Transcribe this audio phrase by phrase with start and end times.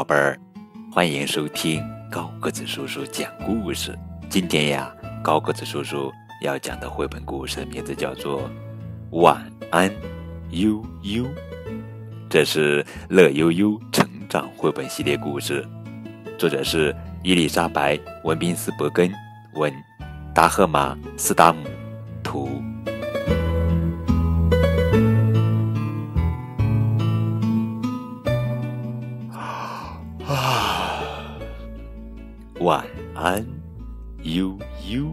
[0.00, 0.40] 宝贝儿，
[0.90, 3.94] 欢迎收听高个子叔叔讲故事。
[4.30, 4.90] 今天呀，
[5.22, 6.10] 高个子叔叔
[6.42, 8.48] 要讲的绘本故事名字叫做
[9.10, 9.94] 《晚安，
[10.52, 11.24] 悠悠》，
[12.30, 15.68] 这是乐悠悠成长绘本系列故事，
[16.38, 17.94] 作者是伊丽莎白·
[18.24, 19.12] 文宾斯伯根，
[19.52, 19.70] 文，
[20.34, 21.58] 达赫玛·斯达姆，
[22.22, 22.48] 图。
[30.30, 31.02] 啊
[32.60, 33.44] 晚安，
[34.22, 34.56] 悠
[34.88, 35.12] 悠。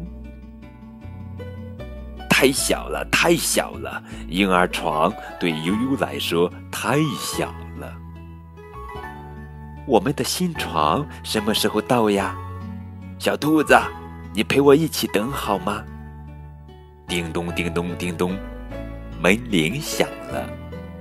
[2.30, 7.48] 太小了，太小了，婴儿床对悠悠来说太小
[7.80, 7.91] 了。
[9.88, 12.38] 我们的新床什么时候到呀？
[13.17, 13.75] 小兔子，
[14.36, 15.84] 你陪我一起等好吗？
[17.08, 18.38] 叮咚，叮咚，叮咚，
[19.20, 20.47] 门铃响了，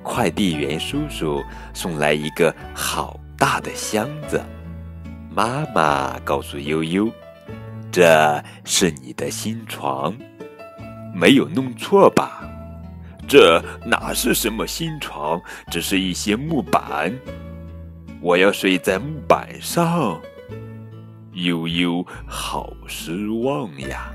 [0.03, 4.45] 快递员叔叔送来一个好大的箱子。
[5.31, 7.09] 妈妈告诉悠悠
[7.93, 10.13] ：“这是你的新床，
[11.15, 12.41] 没有弄错吧？
[13.29, 17.17] 这哪是什么新床，只是一些木板。
[18.21, 20.21] 我要睡在木板上。”
[21.35, 24.11] 悠悠好失望呀！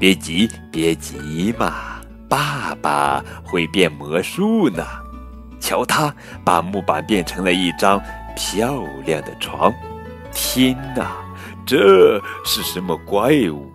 [0.00, 4.84] 别急，别急嘛，爸爸会变魔术呢。
[5.62, 8.02] 瞧他把木板变成了一张。
[8.34, 9.70] 漂亮的床，
[10.32, 11.12] 天哪，
[11.66, 13.70] 这是什么怪物？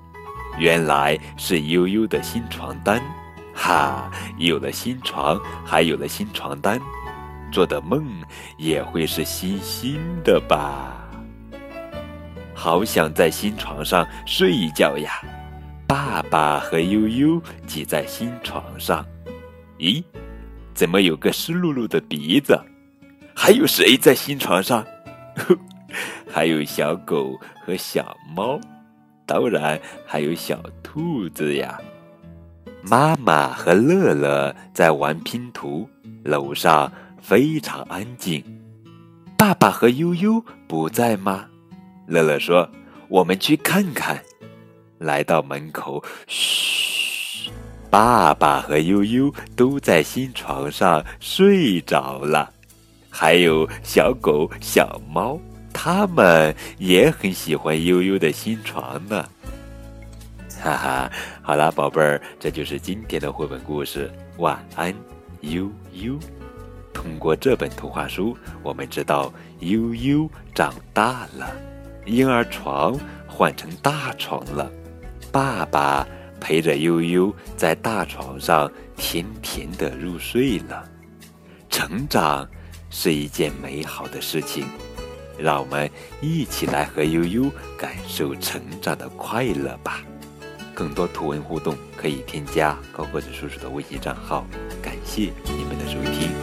[0.58, 3.00] 原来是悠悠的新床单，
[3.54, 4.10] 哈！
[4.38, 6.82] 有了新床，还有了新床单，
[7.52, 8.04] 做的梦
[8.58, 11.08] 也会是新新的吧？
[12.56, 15.22] 好想在新床上睡一觉呀！
[15.86, 19.06] 爸爸和悠悠挤在新床上，
[19.78, 20.04] 咦，
[20.78, 22.56] 怎么有个湿漉漉的鼻子？
[23.36, 24.86] 还有谁在新床上？
[26.32, 28.60] 还有小狗和小猫，
[29.26, 31.82] 当然还有小兔子呀。
[32.84, 35.90] 妈妈和乐乐在玩拼图，
[36.24, 38.44] 楼上非常安静。
[39.36, 41.48] 爸爸和悠悠不在吗？
[42.06, 42.70] 乐乐说
[43.10, 44.22] ：“我们去看看。”
[45.00, 47.07] 来到门口，嘘，
[47.90, 52.52] 爸爸和悠悠都在新床上睡着了。
[53.10, 55.40] 还有小狗、小猫，
[55.74, 59.28] 它们也很喜欢悠悠的新床呢。
[60.62, 61.12] 哈哈，
[61.42, 64.12] 好啦，宝贝儿，这就是今天的绘本故事。
[64.38, 64.94] 晚安，
[65.42, 66.18] 悠悠。
[66.94, 71.56] 通过这本图画书，我们知道悠悠长大了，
[72.06, 74.70] 婴儿床换成大床了，
[75.32, 76.08] 爸爸
[76.40, 80.84] 陪着悠悠在大床上甜甜的入睡了，
[81.70, 82.48] 成长。
[82.90, 84.66] 是一件美好的事情，
[85.38, 90.02] 让我们一起来和悠悠感受成长的快乐吧。
[90.74, 94.48] 更多图文互动可以添加高个子叔叔的微信账号。
[94.82, 96.37] 感谢你们的收听。